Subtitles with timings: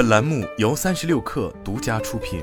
[0.00, 2.42] 本栏目由三十六氪独家出品。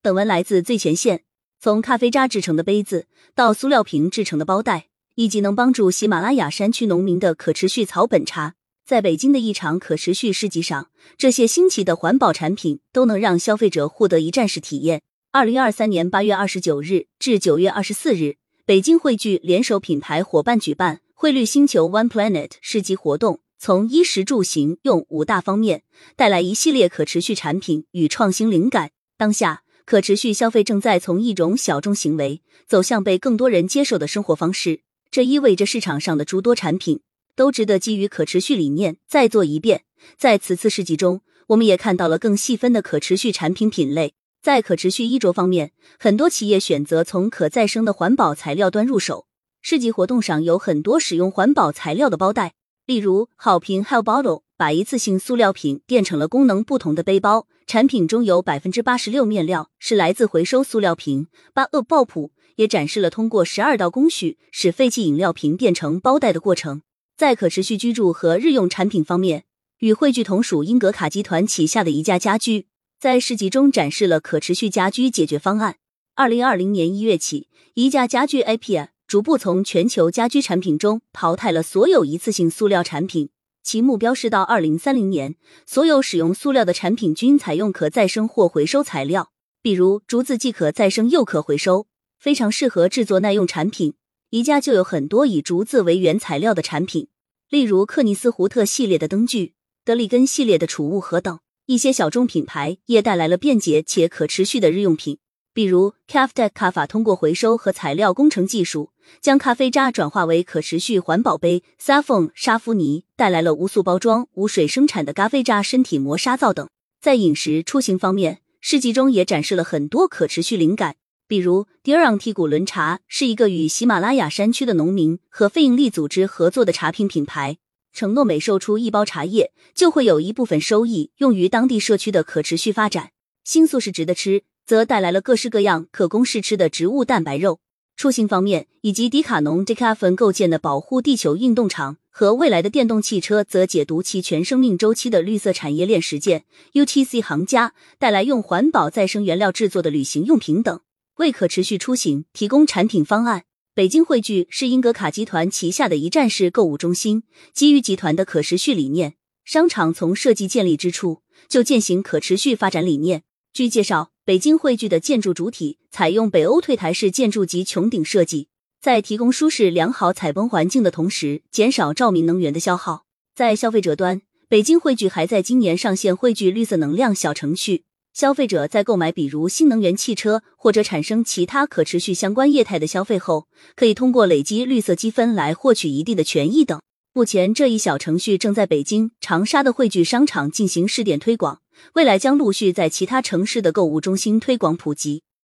[0.00, 1.24] 本文来自最前线。
[1.60, 4.86] 从咖啡渣制成的杯子到塑料瓶制成的包袋，
[5.16, 8.54] 以及能帮助喜马拉雅山区农民的可持续草本茶，
[8.86, 10.88] 在北京的一场可持续市集上，
[11.18, 15.02] 这些新奇的环保产品都能让消费者获得一站式体验。
[15.32, 25.84] 二零二三年八月二十九日至九月二十四日，北京汇聚联手品牌伙伴举办汇率星球 One Planet 市集活动，从衣食住行用五大方面
[26.16, 28.90] 带来一系列可持续产品与创新灵感。
[29.16, 29.62] 当下。
[29.84, 34.80] 可持续消费正在从一种小众行为走向被更多人接受的生活方式，
[35.12, 37.02] 这意味着市场上的诸多产品
[37.36, 39.84] 都值得基于可持续理念再做一遍。
[40.18, 44.14] 在此次市集中，我们也看到了更细分的可持续产品品类。
[44.42, 49.26] 在可持续衣着方面，很多企业选择从可再生的环保材料端入手。
[49.64, 54.42] 市集活动上有很多使用环保材料的包袋，例如好评 Hell Bottle。
[54.56, 61.26] 把一次性塑料瓶变成了功能不同的背包，产品中有百分之八十六面料是来自回收塑料瓶。
[61.52, 66.82] 八恶爆普也展示了通过十二道工序使废弃饮料瓶变成包袋的过程。
[67.16, 69.44] 在可持续居住和日用产品方面，
[69.78, 72.66] 与汇聚同属英格卡集团旗下的宜家家居
[73.00, 75.76] 在市集中展示了可持续家居解决方案。
[76.14, 83.28] 二零二零年一月起，宜家家居 IPA 逐步从全球家居产品中淘汰了所有一次性塑料产品。
[83.62, 89.30] 其目标是到二零三零年，所有使用塑料的产品均采用可再生或回收材料。
[89.60, 93.92] 比如竹子既可再生又可回收，非常适合制作耐用产品。
[94.30, 97.08] 宜家就有很多以竹子为原材料的产品，
[97.50, 99.52] 例如克尼斯胡特系列的灯具、
[99.84, 101.38] 德利根系列的储物盒等。
[101.66, 105.18] 一些小众品牌也带来了便捷且可持续的日用品。
[105.54, 111.62] 比如 c a f t e c 卡法通过回收和材料工程技术，将咖啡渣转化为可持续环保杯。
[111.78, 116.66] ；Safron 沙芙尼带来了无塑包装、无水生产的咖啡渣身体磨砂皂等。
[117.02, 120.96] 在饮食出行方面，市集中也展示了很多可持续灵感。
[121.28, 127.58] 比如迪尔昂提古伦茶是一个与喜马拉雅山区的农民和非营利组织合作的茶品品牌，
[127.92, 133.10] 承诺每售出一包茶叶，就会有一部分收益用于当地社区的可持续发展。
[133.44, 134.44] 新素是值得吃。
[134.72, 137.60] 则带来了各式各样可供试吃的植物蛋白肉。
[137.94, 146.44] 出行方面，以及迪卡侬 Decathlon 构建的保护地球运动场和未来的电动汽车，则解读其全生命周期的绿色产业链实践。
[146.72, 150.80] UTC 行家带来用环保再生原料制作的旅行用品等，
[151.16, 153.44] 为可持续出行提供产品方案。
[153.74, 163.24] 北京汇聚是英格卡集团旗下的一站式购物中心，基于集团的可持续理念，商场从设计建立之初就践行可持续发展理念。
[163.52, 164.10] 据介绍。
[164.24, 168.46] 北京汇聚的建筑主体采用北欧退台式建筑及穹顶设计，
[168.80, 173.04] 在提供舒适良好采光环境的同时，减少照明能源的消耗。
[173.34, 177.82] 在消费者端，北京汇聚还在今年上线汇聚绿色能量小程序，
[178.14, 186.80] 消费者在购买比如新能源汽车或者产生其他可持续相关业态的消费后，可以通过累积绿色积分来获取一定的权益等。
[187.12, 191.61] 目前，这一小程序正在北京、长沙的汇聚商场进行试点推广。
[191.94, 195.22] 未来将陆续在其他城市的购物中心推广普及。